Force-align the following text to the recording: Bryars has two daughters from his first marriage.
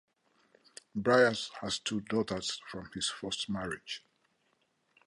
Bryars 0.97 1.51
has 1.61 1.77
two 1.77 2.01
daughters 2.01 2.59
from 2.67 2.89
his 2.95 3.07
first 3.09 3.47
marriage. 3.51 4.03